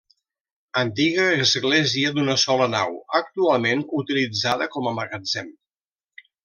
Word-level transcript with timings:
Antiga 0.79 1.25
església 1.43 2.13
d'una 2.17 2.39
sola 2.45 2.69
nau 2.77 2.99
actualment 3.23 3.87
utilitzada 4.03 4.73
com 4.77 4.89
a 4.95 4.99
magatzem. 5.03 5.57